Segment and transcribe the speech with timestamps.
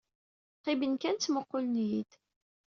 [0.59, 2.11] Qqimen kan ttmuqqulen-iyi-d.